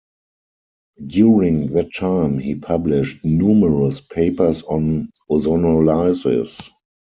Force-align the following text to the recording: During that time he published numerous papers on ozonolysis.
During 1.05 1.73
that 1.73 1.93
time 1.93 2.39
he 2.39 2.55
published 2.55 3.23
numerous 3.23 4.01
papers 4.01 4.63
on 4.63 5.11
ozonolysis. 5.29 6.71